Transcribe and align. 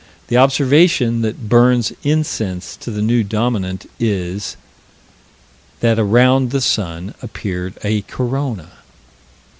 The 0.29 0.37
observation 0.37 1.21
that 1.21 1.47
burns 1.47 1.93
incense 2.01 2.75
to 2.77 2.89
the 2.89 3.03
New 3.03 3.23
Dominant 3.23 3.85
is: 3.99 4.57
That 5.81 5.99
around 5.99 6.49
the 6.49 6.59
sun 6.59 7.13
appeared 7.21 7.75
a 7.83 8.01
corona. 8.01 8.71